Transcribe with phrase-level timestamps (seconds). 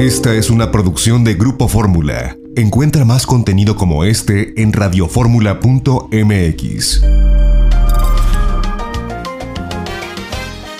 [0.00, 2.34] Esta es una producción de Grupo Fórmula.
[2.56, 7.02] Encuentra más contenido como este en radioformula.mx.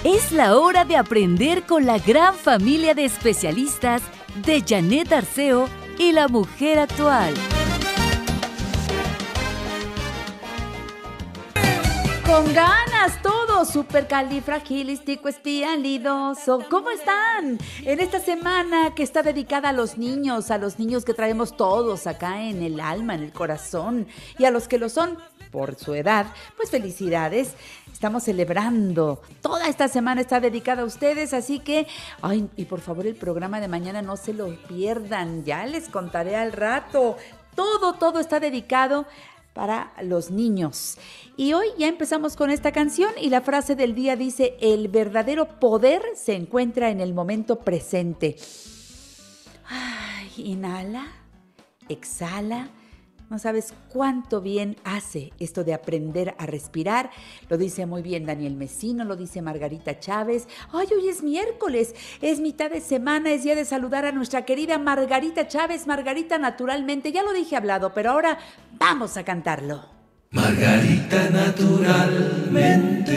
[0.04, 4.01] Es la hora de aprender con la gran familia de especialistas
[4.43, 5.68] de Janet Arceo
[5.98, 7.34] y la mujer actual.
[12.31, 16.61] Con ganas, todo supercalifragilístico espialidoso.
[16.71, 17.59] ¿Cómo están?
[17.83, 22.07] En esta semana que está dedicada a los niños, a los niños que traemos todos
[22.07, 24.07] acá en el alma, en el corazón,
[24.38, 25.19] y a los que lo son
[25.51, 26.27] por su edad,
[26.57, 27.55] pues felicidades.
[27.93, 29.21] Estamos celebrando.
[29.43, 31.88] Toda esta semana está dedicada a ustedes, así que,
[32.23, 35.45] ay, y por favor el programa de mañana no se lo pierdan.
[35.45, 37.16] Ya les contaré al rato.
[37.57, 39.07] Todo, todo está dedicado
[39.52, 40.96] para los niños.
[41.36, 45.60] Y hoy ya empezamos con esta canción y la frase del día dice, el verdadero
[45.60, 48.36] poder se encuentra en el momento presente.
[50.36, 51.06] Inhala,
[51.88, 52.70] exhala
[53.30, 57.10] no sabes cuánto bien hace esto de aprender a respirar.
[57.48, 60.48] Lo dice muy bien Daniel Mesino, lo dice Margarita Chávez.
[60.73, 64.78] Ay, hoy es miércoles, es mitad de semana, es día de saludar a nuestra querida
[64.78, 65.86] Margarita Chávez.
[65.86, 68.36] Margarita, naturalmente, ya lo dije hablado, pero ahora
[68.78, 69.84] vamos a cantarlo.
[70.32, 73.16] Margarita, naturalmente.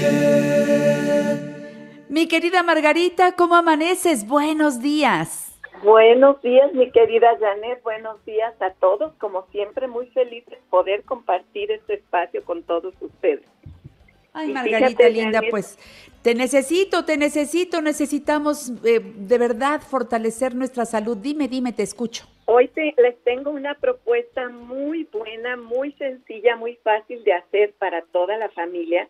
[2.09, 4.27] Mi querida Margarita, ¿cómo amaneces?
[4.27, 5.52] Buenos días.
[5.83, 7.83] Buenos días, mi querida Janet.
[7.83, 9.13] Buenos días a todos.
[9.15, 13.45] Como siempre, muy feliz de poder compartir este espacio con todos ustedes.
[14.31, 15.77] Ay, Margarita linda, pues
[16.21, 21.17] te necesito, te necesito, necesitamos eh, de verdad fortalecer nuestra salud.
[21.17, 22.25] Dime, dime, te escucho.
[22.45, 28.37] Hoy les tengo una propuesta muy buena, muy sencilla, muy fácil de hacer para toda
[28.37, 29.09] la familia.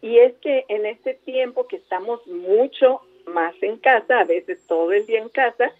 [0.00, 4.92] Y es que en este tiempo que estamos mucho más en casa, a veces todo
[4.92, 5.72] el día en casa,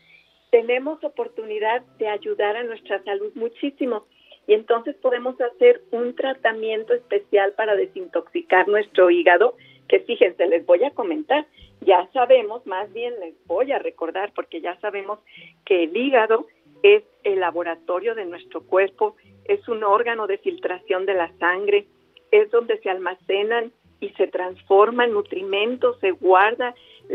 [0.53, 4.05] tenemos oportunidad de ayudar a nuestra salud muchísimo.
[4.47, 9.57] Y entonces podemos hacer un tratamiento especial para desintoxicar nuestro hígado,
[9.89, 11.46] que fíjense, les voy a comentar,
[11.80, 15.20] ya sabemos, más bien les voy a recordar, porque ya sabemos
[15.64, 16.46] que el hígado
[16.83, 21.86] es el laboratorio de nuestro cuerpo, es un órgano de filtración de la sangre,
[22.30, 26.74] es donde se almacenan y se transforman nutrimentos, se guarda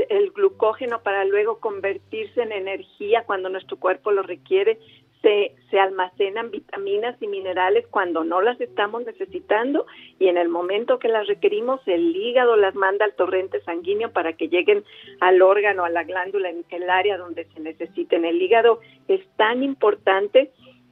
[0.10, 4.80] el glucógeno para luego convertirse en energía cuando nuestro cuerpo lo requiere,
[5.22, 9.86] se, se almacenan vitaminas y minerales cuando no las estamos necesitando
[10.18, 14.34] y en el momento que las requerimos el hígado las manda al torrente sanguíneo para
[14.34, 14.86] que lleguen
[15.20, 18.24] al órgano, a la glándula, en el área donde se necesiten.
[18.24, 20.52] El hígado es tan importante,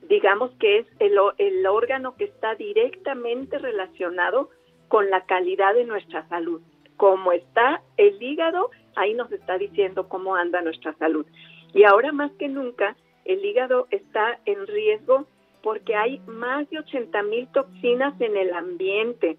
[0.10, 4.50] digamos que es el, el órgano que está directamente relacionado
[4.88, 6.62] con la calidad de nuestra salud.
[6.98, 11.26] Como está el hígado, ahí nos está diciendo cómo anda nuestra salud.
[11.74, 15.26] Y ahora más que nunca, el hígado está en riesgo
[15.62, 19.38] porque hay más de 80 mil toxinas en el ambiente,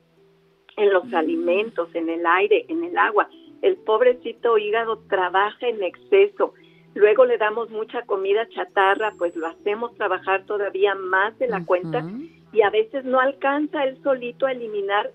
[0.76, 1.14] en los mm.
[1.14, 3.28] alimentos, en el aire, en el agua.
[3.62, 6.52] El pobrecito hígado trabaja en exceso.
[6.94, 12.04] Luego le damos mucha comida chatarra, pues lo hacemos trabajar todavía más de la cuenta
[12.52, 15.12] y a veces no alcanza él solito a eliminar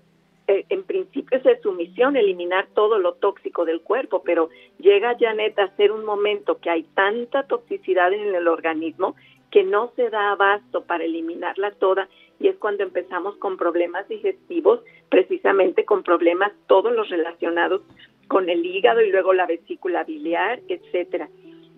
[0.68, 5.74] en principio es su misión eliminar todo lo tóxico del cuerpo, pero llega Janet a
[5.76, 9.14] ser un momento que hay tanta toxicidad en el organismo
[9.50, 12.08] que no se da abasto para eliminarla toda
[12.40, 17.82] y es cuando empezamos con problemas digestivos, precisamente con problemas todos los relacionados
[18.28, 21.28] con el hígado y luego la vesícula biliar, etcétera.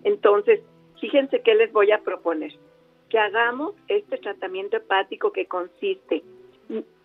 [0.03, 0.61] Entonces,
[1.01, 2.53] fíjense qué les voy a proponer.
[3.09, 6.23] Que hagamos este tratamiento hepático que consiste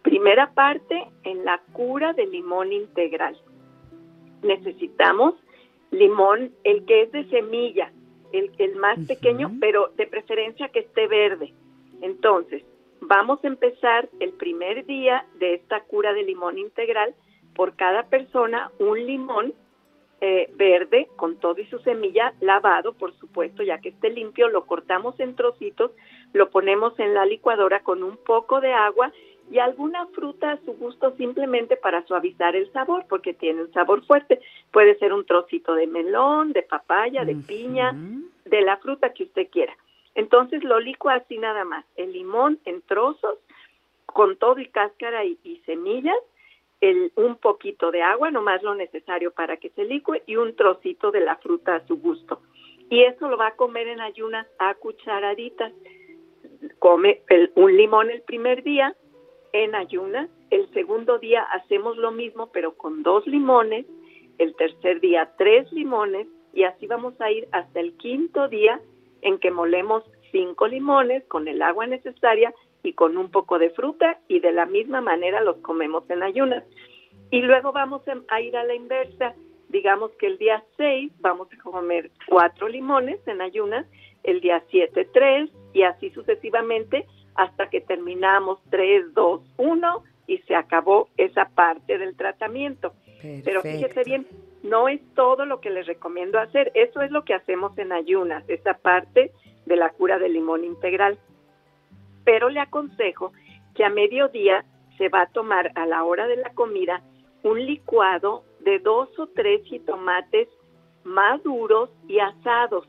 [0.02, 3.36] Primera parte, en la cura de limón integral.
[4.42, 5.34] Necesitamos
[5.90, 7.92] limón, el que es de semilla,
[8.32, 11.52] el, el más pequeño, pero de preferencia que esté verde.
[12.00, 12.62] Entonces,
[13.00, 17.14] vamos a empezar el primer día de esta cura de limón integral
[17.54, 19.52] por cada persona un limón
[20.22, 24.66] eh, verde con todo y su semilla lavado, por supuesto, ya que esté limpio, lo
[24.66, 25.92] cortamos en trocitos,
[26.34, 29.12] lo ponemos en la licuadora con un poco de agua
[29.50, 34.04] y alguna fruta a su gusto simplemente para suavizar el sabor, porque tiene un sabor
[34.06, 34.40] fuerte.
[34.70, 37.92] Puede ser un trocito de melón, de papaya, de piña,
[38.44, 39.76] de la fruta que usted quiera.
[40.14, 43.38] Entonces lo licua así nada más, el limón en trozos,
[44.06, 46.16] con todo y cáscara y, semillas,
[46.80, 51.10] el, un poquito de agua, nomás lo necesario para que se licue, y un trocito
[51.10, 52.40] de la fruta a su gusto.
[52.88, 55.72] Y eso lo va a comer en ayunas a cucharaditas.
[56.78, 57.22] Come
[57.54, 58.94] un limón el primer día,
[59.52, 60.28] en ayunas.
[60.50, 63.86] El segundo día hacemos lo mismo, pero con dos limones.
[64.38, 66.26] El tercer día, tres limones.
[66.52, 68.80] Y así vamos a ir hasta el quinto día
[69.22, 72.52] en que molemos cinco limones con el agua necesaria
[72.82, 76.64] y con un poco de fruta y de la misma manera los comemos en ayunas.
[77.30, 79.34] Y luego vamos a ir a la inversa.
[79.68, 83.86] Digamos que el día 6 vamos a comer cuatro limones en ayunas,
[84.24, 90.54] el día 7 tres y así sucesivamente hasta que terminamos 3, 2, 1 y se
[90.54, 92.92] acabó esa parte del tratamiento.
[93.44, 94.26] Pero fíjese bien,
[94.62, 98.44] no es todo lo que les recomiendo hacer, eso es lo que hacemos en ayunas,
[98.48, 99.32] esa parte
[99.66, 101.18] de la cura del limón integral.
[102.24, 103.32] Pero le aconsejo
[103.74, 104.64] que a mediodía
[104.98, 107.02] se va a tomar a la hora de la comida
[107.42, 110.48] un licuado de dos o tres jitomates
[111.04, 112.86] maduros y asados.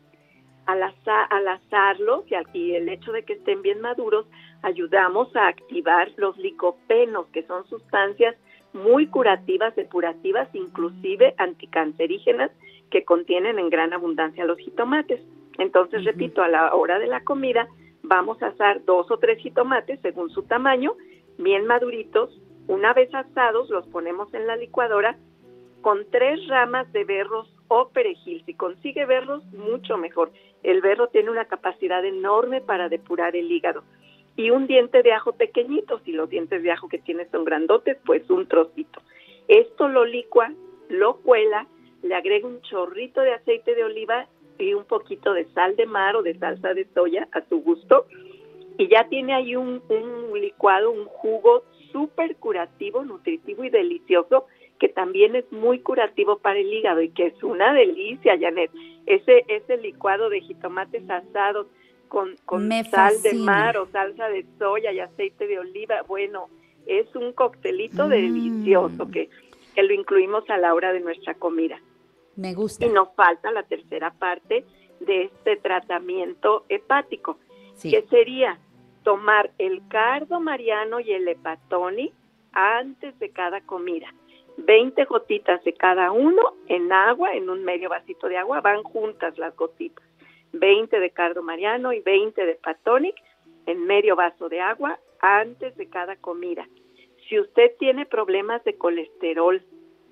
[0.66, 4.26] Al, al asarlos y el hecho de que estén bien maduros,
[4.62, 8.36] ayudamos a activar los licopenos, que son sustancias
[8.74, 12.52] muy curativas, depurativas, inclusive anticancerígenas,
[12.90, 15.22] que contienen en gran abundancia los jitomates.
[15.58, 17.68] Entonces, repito, a la hora de la comida
[18.04, 20.96] vamos a asar dos o tres jitomates según su tamaño,
[21.38, 22.40] bien maduritos.
[22.68, 25.18] Una vez asados, los ponemos en la licuadora
[25.82, 28.44] con tres ramas de berros o perejil.
[28.46, 30.30] Si consigue berros, mucho mejor.
[30.62, 33.84] El berro tiene una capacidad enorme para depurar el hígado
[34.36, 37.98] y un diente de ajo pequeñito, si los dientes de ajo que tienes son grandotes,
[38.06, 39.02] pues un trocito.
[39.48, 40.52] Esto lo licua,
[40.90, 41.66] lo cuela,
[42.04, 44.28] le agrega un chorrito de aceite de oliva
[44.60, 48.06] y un poquito de sal de mar o de salsa de soya a tu gusto
[48.78, 51.64] y ya tiene ahí un, un licuado, un jugo
[51.94, 54.48] súper curativo, nutritivo y delicioso
[54.82, 58.72] que también es muy curativo para el hígado y que es una delicia, Janet.
[59.06, 61.68] Ese, ese licuado de jitomates asados,
[62.08, 66.02] con, con sal de mar o salsa de soya y aceite de oliva.
[66.08, 66.50] Bueno,
[66.88, 68.10] es un coctelito mm.
[68.10, 69.30] delicioso que,
[69.76, 71.80] que lo incluimos a la hora de nuestra comida.
[72.36, 72.84] Me gusta.
[72.84, 74.66] Y nos falta la tercera parte
[75.00, 77.38] de este tratamiento hepático,
[77.84, 78.58] que sería
[79.04, 82.12] tomar el cardo mariano y el hepatoni
[82.52, 84.12] antes de cada comida.
[84.58, 89.38] 20 gotitas de cada uno en agua, en un medio vasito de agua, van juntas
[89.38, 90.06] las gotitas.
[90.54, 93.16] 20 de cardo mariano y 20 de patonic
[93.66, 96.68] en medio vaso de agua antes de cada comida.
[97.30, 99.62] Si usted tiene problemas de colesterol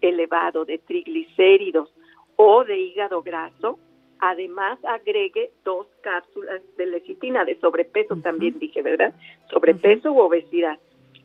[0.01, 1.93] elevado, de triglicéridos
[2.37, 3.79] o de hígado graso,
[4.19, 9.13] además agregue dos cápsulas de lecitina, de sobrepeso también dije, ¿verdad?
[9.49, 10.79] Sobrepeso u obesidad.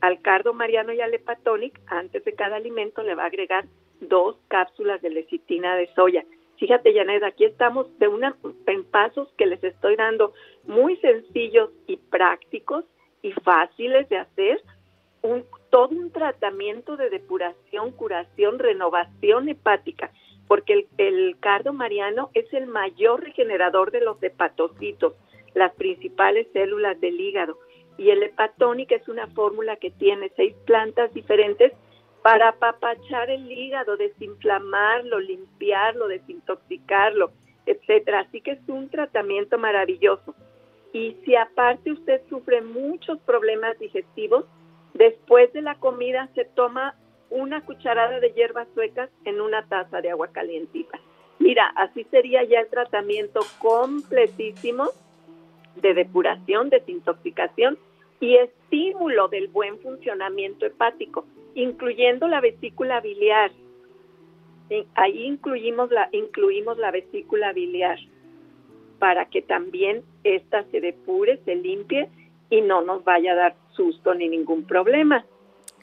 [0.04, 3.64] Al cardo mariano y al hepatonic, antes de cada alimento le va a agregar
[4.02, 6.26] dos cápsulas de lecitina de soya.
[6.58, 8.36] Fíjate, Janet, aquí estamos de una,
[8.66, 10.34] en pasos que les estoy dando
[10.64, 12.84] muy sencillos y prácticos
[13.22, 14.60] y fáciles de hacer,
[15.22, 20.10] un, todo un tratamiento de depuración, curación, renovación hepática,
[20.46, 25.14] porque el, el cardo mariano es el mayor regenerador de los hepatocitos,
[25.54, 27.56] las principales células del hígado.
[27.96, 31.72] Y el hepatónico es una fórmula que tiene seis plantas diferentes
[32.22, 37.32] para apapachar el hígado, desinflamarlo, limpiarlo, desintoxicarlo,
[37.66, 38.20] etcétera.
[38.20, 40.34] Así que es un tratamiento maravilloso.
[40.92, 44.46] Y si aparte usted sufre muchos problemas digestivos,
[44.94, 46.94] después de la comida se toma
[47.30, 50.98] una cucharada de hierbas suecas en una taza de agua calientita.
[51.40, 54.90] Mira, así sería ya el tratamiento completísimo
[55.76, 57.78] de depuración, desintoxicación
[58.20, 63.50] y estímulo del buen funcionamiento hepático incluyendo la vesícula biliar.
[64.94, 67.98] Ahí incluimos la, incluimos la vesícula biliar
[68.98, 72.08] para que también ésta se depure, se limpie
[72.50, 75.24] y no nos vaya a dar susto ni ningún problema.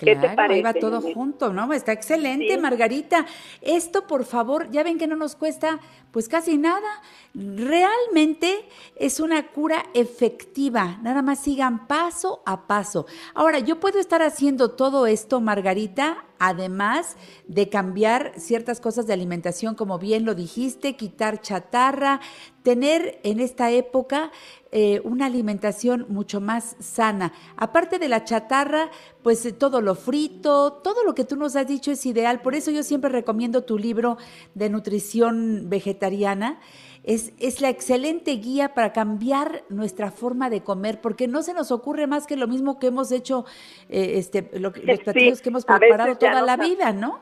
[0.06, 0.56] ¿Qué te parece?
[0.56, 1.72] Ahí va todo junto, ¿no?
[1.74, 3.26] Está excelente, Margarita.
[3.62, 5.80] Esto, por favor, ya ven que no nos cuesta
[6.12, 7.02] pues casi nada.
[7.34, 8.66] Realmente
[8.96, 11.00] es una cura efectiva.
[11.02, 13.06] Nada más sigan paso a paso.
[13.34, 17.18] Ahora, yo puedo estar haciendo todo esto, Margarita, además
[17.48, 22.20] de cambiar ciertas cosas de alimentación, como bien lo dijiste, quitar chatarra,
[22.64, 24.32] tener en esta época
[24.72, 27.32] eh, una alimentación mucho más sana.
[27.58, 28.90] Aparte de la chatarra,
[29.22, 32.42] pues eh, todo lo frito, todo lo que tú nos has dicho es ideal.
[32.42, 34.18] Por eso yo siempre recomiendo tu libro
[34.56, 36.60] de nutrición vegetariana
[37.04, 41.72] es, es la excelente guía para cambiar nuestra forma de comer, porque no se nos
[41.72, 43.46] ocurre más que lo mismo que hemos hecho,
[43.90, 47.20] eh, este, los platillos que hemos preparado toda la vida, ¿no?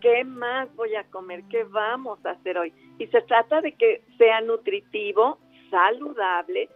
[0.00, 1.44] ¿Qué más voy a comer?
[1.48, 2.74] ¿Qué vamos a hacer hoy?
[2.98, 5.38] Y se trata de que sea nutritivo,
[5.70, 6.68] saludable,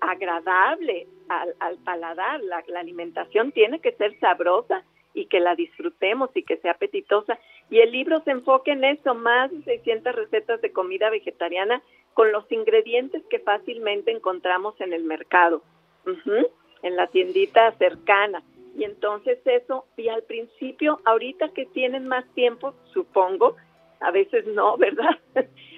[0.00, 2.40] agradable al, al paladar.
[2.40, 4.82] La, la, alimentación tiene que ser sabrosa
[5.14, 7.38] y que la disfrutemos y que sea apetitosa.
[7.70, 11.82] Y el libro se enfoca en eso, más de 600 recetas de comida vegetariana
[12.14, 15.62] con los ingredientes que fácilmente encontramos en el mercado,
[16.82, 18.42] en la tiendita cercana.
[18.76, 23.56] Y entonces eso, y al principio, ahorita que tienen más tiempo, supongo,
[24.00, 25.18] a veces no, ¿verdad?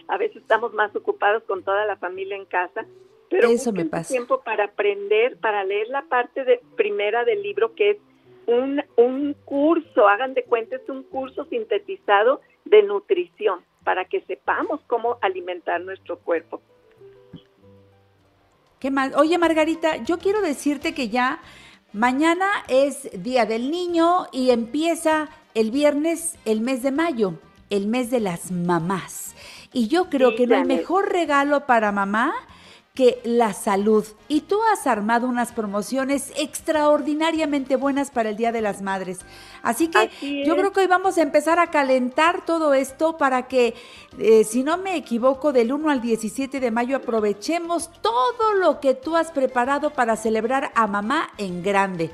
[0.09, 2.87] a veces estamos más ocupados con toda la familia en casa,
[3.31, 4.13] pero eso me pasa.
[4.13, 7.97] tiempo para aprender, para leer la parte de primera del libro que es
[8.47, 14.81] un, un curso, hagan de cuenta, es un curso sintetizado de nutrición para que sepamos
[14.87, 16.61] cómo alimentar nuestro cuerpo.
[18.79, 19.15] ¿Qué más?
[19.17, 21.41] Oye, Margarita, yo quiero decirte que ya
[21.93, 27.35] mañana es Día del Niño y empieza el viernes el mes de mayo,
[27.71, 29.35] el mes de las mamás.
[29.73, 32.35] Y yo creo que no hay mejor regalo para mamá
[32.95, 34.07] que la salud.
[34.29, 39.27] Y tú has armado unas promociones extraordinariamente buenas para el Día de las Madres.
[39.65, 40.11] Así que
[40.47, 43.75] yo creo que hoy vamos a empezar a calentar todo esto para que,
[44.21, 48.95] eh, si no me equivoco, del 1 al 17 de mayo aprovechemos todo lo que
[48.95, 52.13] tú has preparado para celebrar a mamá en grande.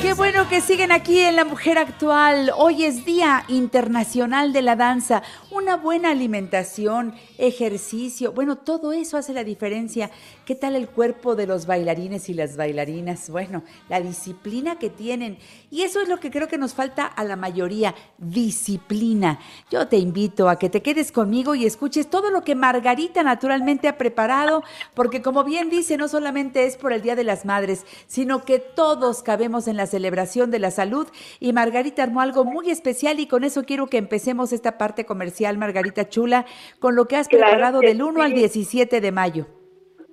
[0.04, 2.52] Qué bueno que siguen aquí en La Mujer Actual.
[2.58, 5.24] Hoy es Día Internacional de la Danza.
[5.50, 10.12] Una buena alimentación, ejercicio, bueno, todo eso hace la diferencia.
[10.46, 13.30] ¿Qué tal el cuerpo de los bailarines y las bailarinas?
[13.30, 15.38] Bueno, la disciplina que tienen.
[15.72, 19.40] Y eso es lo que creo que nos falta a la mayoría, disciplina.
[19.72, 23.88] Yo te invito a que te quedes conmigo y escuches todo lo que Margarita naturalmente
[23.88, 24.64] ha preparado,
[24.96, 28.60] porque como bien dice, no solamente es por el Día de las Madres, sino que
[28.60, 31.08] todos cabemos en la celebración de la salud
[31.40, 35.60] y Margarita armó algo muy especial y con eso quiero que empecemos esta parte comercial,
[35.60, 36.46] Margarita Chula,
[36.80, 39.46] con lo que has preparado del 1 al 17 de mayo.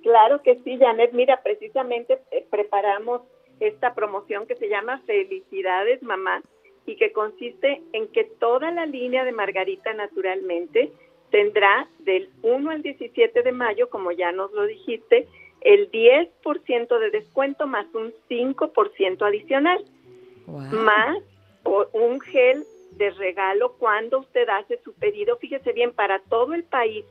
[0.03, 1.13] Claro que sí, Janet.
[1.13, 3.21] Mira, precisamente eh, preparamos
[3.59, 6.43] esta promoción que se llama Felicidades Mamá
[6.85, 10.91] y que consiste en que toda la línea de Margarita naturalmente
[11.31, 15.27] tendrá del 1 al 17 de mayo, como ya nos lo dijiste,
[15.61, 19.83] el 10% de descuento más un 5% adicional,
[20.47, 21.17] más
[21.93, 25.37] un gel de regalo cuando usted hace su pedido.
[25.37, 27.05] Fíjese bien, para todo el país,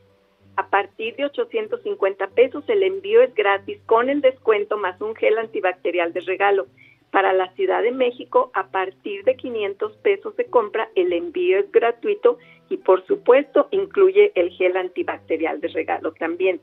[0.57, 5.39] a partir de 850 pesos, el envío es gratis con el descuento más un gel
[5.39, 6.67] antibacterial de regalo.
[7.11, 11.71] Para la Ciudad de México, a partir de 500 pesos de compra, el envío es
[11.73, 12.39] gratuito
[12.69, 16.61] y, por supuesto, incluye el gel antibacterial de regalo también.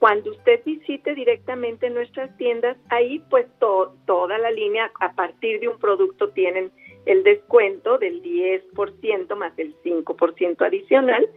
[0.00, 5.78] Cuando usted visite directamente nuestras tiendas, ahí pues toda la línea a partir de un
[5.78, 6.72] producto tienen
[7.04, 11.28] el descuento del 10% más el 5% adicional,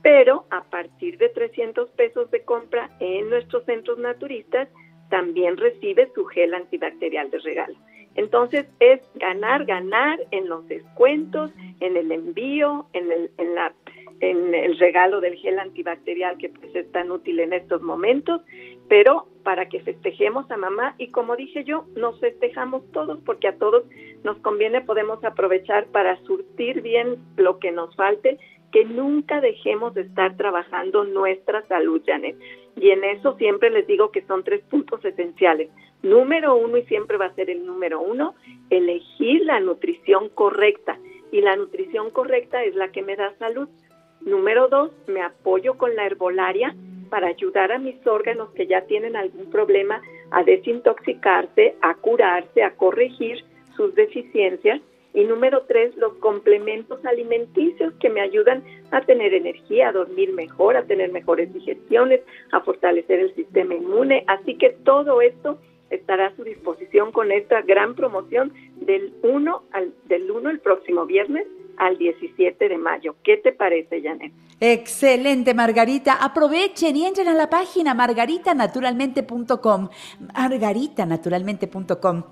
[0.00, 4.66] pero a partir de 300 pesos de compra en nuestros centros naturistas
[5.10, 7.76] también recibe su gel antibacterial de regalo.
[8.14, 13.74] Entonces es ganar, ganar en los descuentos, en el envío, en, el, en la
[14.20, 18.42] en el regalo del gel antibacterial que pues es tan útil en estos momentos,
[18.88, 23.56] pero para que festejemos a mamá y como dije yo, nos festejamos todos porque a
[23.56, 23.84] todos
[24.24, 28.38] nos conviene, podemos aprovechar para surtir bien lo que nos falte,
[28.72, 32.36] que nunca dejemos de estar trabajando nuestra salud, Janet.
[32.76, 35.70] Y en eso siempre les digo que son tres puntos esenciales.
[36.02, 38.34] Número uno, y siempre va a ser el número uno,
[38.68, 40.98] elegir la nutrición correcta.
[41.32, 43.68] Y la nutrición correcta es la que me da salud.
[44.26, 46.74] Número dos, me apoyo con la herbolaria
[47.10, 50.02] para ayudar a mis órganos que ya tienen algún problema
[50.32, 53.44] a desintoxicarse, a curarse, a corregir
[53.76, 54.80] sus deficiencias.
[55.14, 60.76] Y número tres, los complementos alimenticios que me ayudan a tener energía, a dormir mejor,
[60.76, 64.24] a tener mejores digestiones, a fortalecer el sistema inmune.
[64.26, 69.94] Así que todo esto estará a su disposición con esta gran promoción del 1 al
[70.08, 71.46] del 1 el próximo viernes
[71.78, 73.16] al 17 de mayo.
[73.22, 74.32] ¿Qué te parece, Janet?
[74.60, 76.14] Excelente, Margarita.
[76.14, 79.88] Aprovechen y entren a la página margaritanaturalmente.com.
[80.34, 82.24] Margaritanaturalmente.com.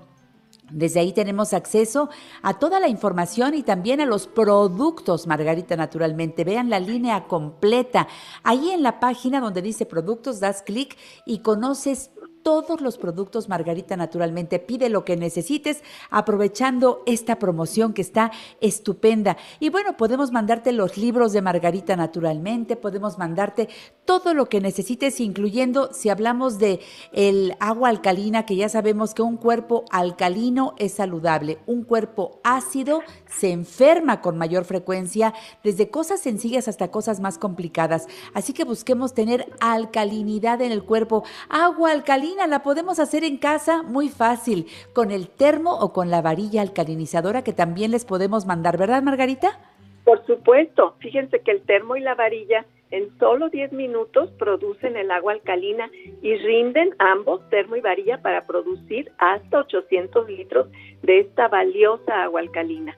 [0.71, 2.09] Desde ahí tenemos acceso
[2.41, 6.43] a toda la información y también a los productos Margarita Naturalmente.
[6.43, 8.07] Vean la línea completa.
[8.41, 12.09] Ahí en la página donde dice productos das clic y conoces
[12.45, 14.59] todos los productos Margarita Naturalmente.
[14.59, 19.35] Pide lo que necesites aprovechando esta promoción que está estupenda.
[19.59, 23.67] Y bueno, podemos mandarte los libros de Margarita Naturalmente, podemos mandarte
[24.05, 26.81] todo lo que necesites, incluyendo si hablamos de
[27.13, 33.01] el agua alcalina, que ya sabemos que un cuerpo alcalino es saludable, un cuerpo ácido
[33.27, 35.33] se enferma con mayor frecuencia,
[35.63, 38.05] desde cosas sencillas hasta cosas más complicadas.
[38.35, 41.23] Así que busquemos tener alcalinidad en el cuerpo.
[41.49, 46.21] Agua alcalina la podemos hacer en casa muy fácil, con el termo o con la
[46.21, 49.59] varilla alcalinizadora que también les podemos mandar, ¿verdad, Margarita?
[50.03, 55.09] Por supuesto, fíjense que el termo y la varilla en solo 10 minutos producen el
[55.09, 55.89] agua alcalina
[56.21, 60.67] y rinden ambos, termo y varilla, para producir hasta 800 litros
[61.01, 62.95] de esta valiosa agua alcalina.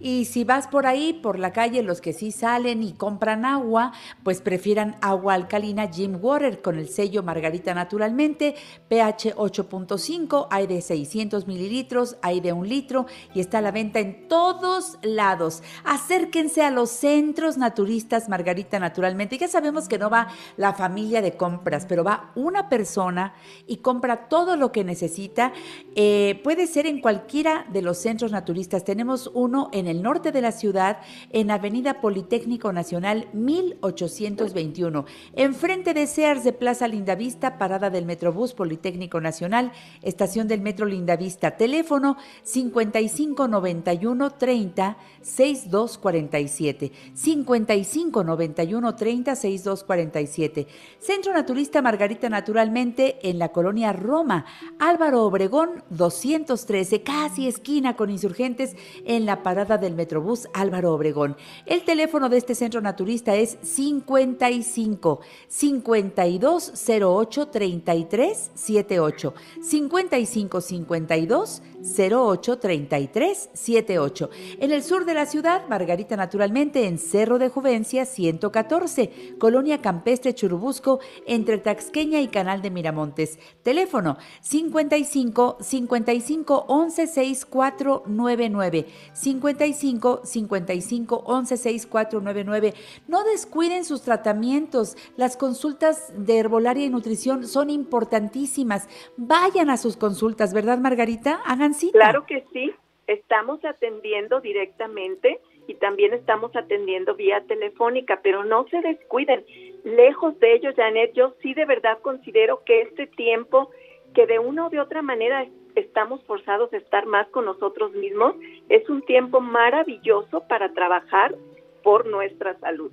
[0.00, 3.92] Y si vas por ahí, por la calle, los que sí salen y compran agua,
[4.22, 8.54] pues prefieran agua alcalina Jim Water con el sello Margarita Naturalmente,
[8.88, 14.00] pH 8.5, hay de 600 mililitros, hay de un litro y está a la venta
[14.00, 15.62] en todos lados.
[15.84, 19.38] Acérquense a los centros naturistas Margarita Naturalmente.
[19.38, 23.34] Ya sabemos que no va la familia de compras, pero va una persona
[23.66, 25.52] y compra todo lo que necesita.
[25.94, 28.84] Eh, puede ser en cualquiera de los centros naturistas.
[28.84, 30.98] Tenemos uno en el norte de la ciudad,
[31.30, 39.20] en Avenida Politécnico Nacional 1821, enfrente de Sears de Plaza Lindavista, parada del Metrobús Politécnico
[39.20, 39.72] Nacional,
[40.02, 50.66] estación del Metro Lindavista, teléfono 5591 30 6247, 5591 30 6247.
[50.98, 54.44] Centro Naturista Margarita Naturalmente en la colonia Roma,
[54.78, 61.36] Álvaro Obregón 213, casi esquina con insurgentes en la parada del Metrobús Álvaro Obregón.
[61.66, 71.62] El teléfono de este centro naturista es 55 5208 33 78 55 52
[71.98, 74.30] 08 33 78.
[74.60, 80.34] En el sur de la ciudad, Margarita naturalmente en Cerro de Juvencia 114, Colonia Campestre
[80.34, 83.38] Churubusco, entre Taxqueña y Canal de Miramontes.
[83.62, 92.74] Teléfono 55 55 11 6499 55 55 11 6499.
[93.08, 94.96] No descuiden sus tratamientos.
[95.16, 98.88] Las consultas de herbolaria y nutrición son importantísimas.
[99.16, 101.40] Vayan a sus consultas, ¿verdad, Margarita?
[101.46, 102.72] Hagan Claro que sí,
[103.06, 109.44] estamos atendiendo directamente y también estamos atendiendo vía telefónica, pero no se descuiden.
[109.84, 113.70] Lejos de ello, Janet, yo sí de verdad considero que este tiempo
[114.14, 118.36] que de una o de otra manera estamos forzados a estar más con nosotros mismos,
[118.68, 121.34] es un tiempo maravilloso para trabajar
[121.82, 122.90] por nuestra salud.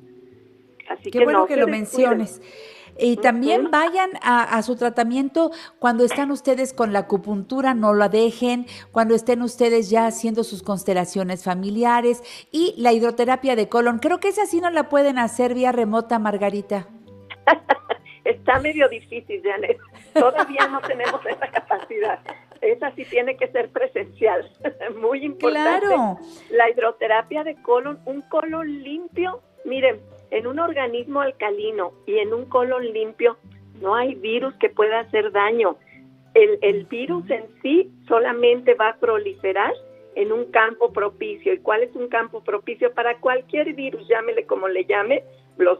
[0.89, 2.41] Así Qué que bueno que lo menciones.
[2.99, 8.65] Y también vayan a, su tratamiento cuando están ustedes con la acupuntura, no la dejen,
[8.91, 13.99] cuando estén ustedes ya haciendo sus constelaciones familiares y la hidroterapia de colon.
[13.99, 16.87] Creo que esa sí no la pueden hacer vía remota, Margarita.
[18.31, 19.77] Está medio difícil, Janet.
[20.13, 22.19] Todavía no tenemos esa capacidad.
[22.61, 24.49] Esa sí tiene que ser presencial.
[25.01, 25.87] Muy importante.
[25.87, 26.17] Claro.
[26.51, 29.41] La hidroterapia de colon, un colon limpio.
[29.65, 29.99] Miren,
[30.31, 33.37] en un organismo alcalino y en un colon limpio
[33.81, 35.77] no hay virus que pueda hacer daño.
[36.33, 39.73] El, virus en sí solamente va a proliferar
[40.15, 41.53] en un campo propicio.
[41.53, 42.93] ¿Y cuál es un campo propicio?
[42.93, 45.23] Para cualquier virus, llámele como le llame,
[45.57, 45.79] los,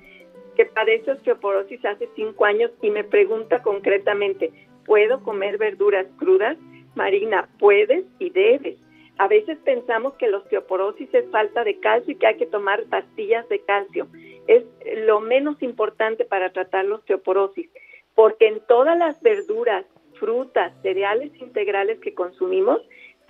[0.57, 4.53] que padece osteoporosis hace cinco años y me pregunta concretamente,
[4.85, 6.59] puedo comer verduras crudas,
[6.95, 8.77] Marina, puedes y debes.
[9.17, 12.85] A veces pensamos que la osteoporosis es falta de calcio y que hay que tomar
[12.85, 14.07] pastillas de calcio.
[14.47, 14.65] Es
[15.07, 17.71] lo menos importante para tratar la osteoporosis,
[18.15, 19.87] porque en todas las verduras,
[20.19, 22.81] frutas, cereales integrales que consumimos,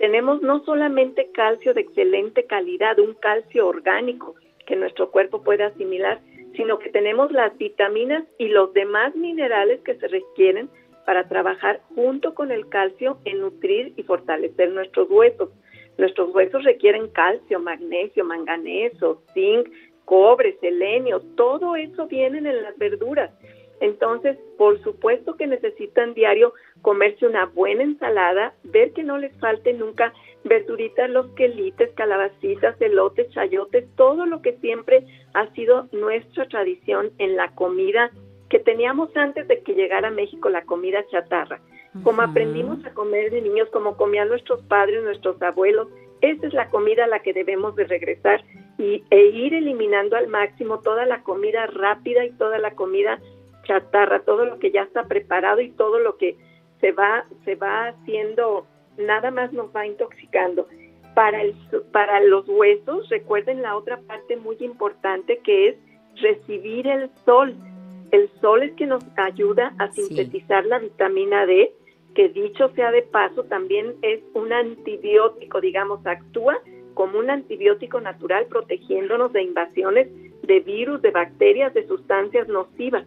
[0.01, 4.33] tenemos no solamente calcio de excelente calidad, un calcio orgánico
[4.65, 6.19] que nuestro cuerpo puede asimilar,
[6.55, 10.71] sino que tenemos las vitaminas y los demás minerales que se requieren
[11.05, 15.51] para trabajar junto con el calcio en nutrir y fortalecer nuestros huesos.
[15.99, 19.69] Nuestros huesos requieren calcio, magnesio, manganeso, zinc,
[20.05, 23.29] cobre, selenio, todo eso viene en las verduras.
[23.81, 29.73] Entonces, por supuesto que necesitan diario comerse una buena ensalada, ver que no les falte
[29.73, 30.13] nunca
[30.43, 37.35] verduritas, los quelites, calabacitas, elotes, chayotes, todo lo que siempre ha sido nuestra tradición en
[37.35, 38.11] la comida
[38.49, 41.59] que teníamos antes de que llegara a México la comida chatarra.
[42.03, 45.87] Como aprendimos a comer de niños, como comían nuestros padres, nuestros abuelos,
[46.21, 48.43] esa es la comida a la que debemos de regresar
[48.77, 53.19] y, e ir eliminando al máximo toda la comida rápida y toda la comida
[53.63, 56.37] chatarra, todo lo que ya está preparado y todo lo que
[56.79, 58.65] se va, se va haciendo,
[58.97, 60.67] nada más nos va intoxicando.
[61.13, 61.53] Para, el,
[61.91, 65.75] para los huesos, recuerden la otra parte muy importante que es
[66.21, 67.55] recibir el sol.
[68.11, 71.73] El sol es que nos ayuda a sintetizar la vitamina D,
[72.15, 76.57] que dicho sea de paso, también es un antibiótico, digamos, actúa
[76.93, 80.07] como un antibiótico natural protegiéndonos de invasiones
[80.43, 83.05] de virus, de bacterias, de sustancias nocivas.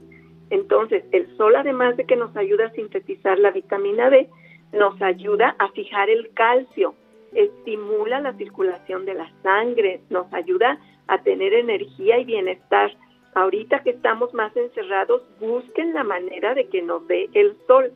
[0.54, 4.28] Entonces, el sol, además de que nos ayuda a sintetizar la vitamina D,
[4.72, 6.94] nos ayuda a fijar el calcio,
[7.32, 12.92] estimula la circulación de la sangre, nos ayuda a tener energía y bienestar.
[13.34, 17.90] Ahorita que estamos más encerrados, busquen la manera de que nos dé el sol,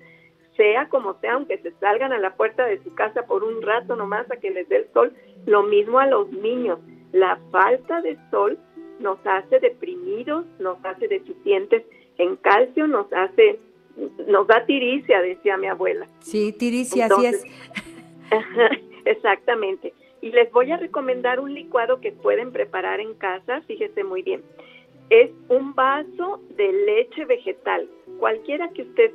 [0.57, 3.95] sea como sea, aunque se salgan a la puerta de su casa por un rato
[3.95, 5.13] nomás a que les dé el sol,
[5.47, 6.81] lo mismo a los niños.
[7.13, 8.59] La falta de sol
[8.99, 11.85] nos hace deprimidos, nos hace deficientes
[12.19, 13.59] en calcio nos hace,
[14.27, 16.07] nos da tiricia, decía mi abuela.
[16.21, 17.45] Sí, tiricia, así es.
[19.05, 19.95] exactamente.
[20.21, 24.43] Y les voy a recomendar un licuado que pueden preparar en casa, fíjese muy bien.
[25.11, 29.13] Es un vaso de leche vegetal, cualquiera que usted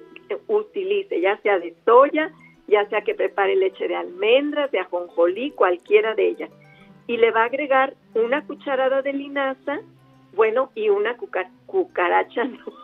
[0.48, 2.32] utilice, ya sea de soya,
[2.68, 6.50] ya sea que prepare leche de almendras, de ajonjolí, cualquiera de ellas.
[7.06, 9.82] Y le va a agregar una cucharada de linaza,
[10.36, 11.16] bueno, y una
[11.66, 12.83] cucaracha, no,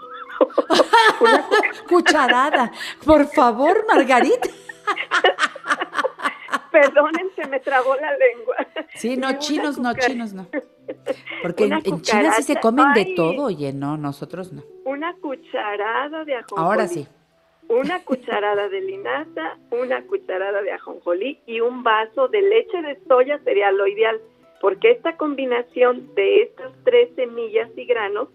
[1.19, 1.45] una
[1.87, 2.71] cucharada.
[3.05, 4.49] Por favor, Margarita.
[6.71, 8.55] Perdonen, se me trabó la lengua.
[8.95, 10.47] Sí, no, chinos no, chinos no.
[11.41, 14.63] Porque en, China sí se comen de todo, oye, no, nosotros no.
[14.85, 16.63] Una cucharada de ajonjolí.
[16.63, 17.07] Ahora sí.
[17.67, 23.39] Una cucharada de linaza, una cucharada de ajonjolí y un vaso de leche de soya
[23.43, 24.19] sería lo ideal,
[24.59, 28.29] porque esta combinación de estas tres semillas y granos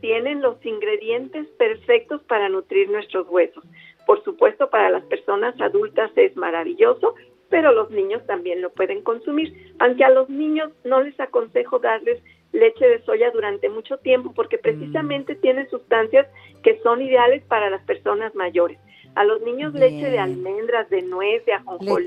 [0.00, 3.64] tienen los ingredientes perfectos para nutrir nuestros huesos.
[4.06, 7.14] Por supuesto, para las personas adultas es maravilloso,
[7.48, 9.74] pero los niños también lo pueden consumir.
[9.78, 14.56] Aunque a los niños no les aconsejo darles leche de soya durante mucho tiempo porque
[14.56, 14.62] mm.
[14.62, 16.26] precisamente tiene sustancias
[16.62, 18.78] que son ideales para las personas mayores.
[19.16, 22.06] A los niños leche de almendras, de nuez, de ajonjolí,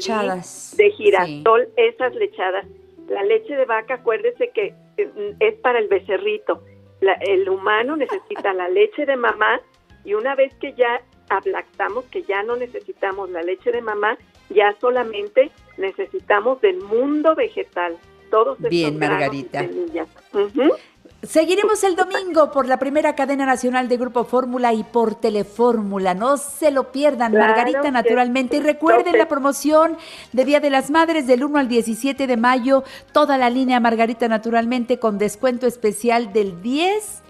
[0.77, 2.65] de girasol, esas lechadas.
[3.09, 6.61] La leche de vaca, acuérdese que eh, es para el becerrito
[7.21, 9.61] el humano necesita la leche de mamá
[10.03, 14.17] y una vez que ya ablactamos, que ya no necesitamos la leche de mamá,
[14.49, 17.97] ya solamente necesitamos del mundo vegetal.
[18.29, 19.65] Todos Bien, Margarita.
[21.23, 26.13] Seguiremos el domingo por la primera cadena nacional de Grupo Fórmula y por Telefórmula.
[26.13, 28.57] No se lo pierdan, Margarita, naturalmente.
[28.57, 29.95] Y recuerden la promoción
[30.33, 32.83] de Día de las Madres del 1 al 17 de mayo.
[33.13, 37.22] Toda la línea Margarita, naturalmente, con descuento especial del 10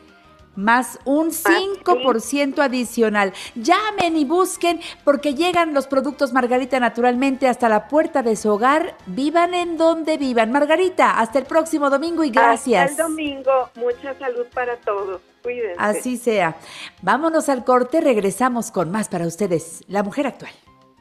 [0.55, 3.33] más un 5% adicional.
[3.55, 8.97] Llamen y busquen porque llegan los productos Margarita naturalmente hasta la puerta de su hogar.
[9.05, 10.51] Vivan en donde vivan.
[10.51, 12.91] Margarita, hasta el próximo domingo y gracias.
[12.91, 13.69] Hasta el domingo.
[13.75, 15.21] Mucha salud para todos.
[15.41, 15.75] Cuídense.
[15.77, 16.55] Así sea.
[17.01, 18.01] Vámonos al corte.
[18.01, 19.83] Regresamos con más para ustedes.
[19.87, 20.51] La mujer actual.